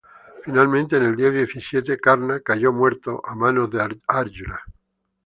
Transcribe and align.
Finalmente, 0.43 0.97
en 0.97 1.03
el 1.03 1.15
día 1.15 1.29
diecisiete, 1.29 1.99
Karna 1.99 2.39
cayó 2.39 2.73
muerto 2.73 3.21
a 3.23 3.35
manos 3.35 3.69
de 3.69 3.87
Áryuna. 4.07 4.59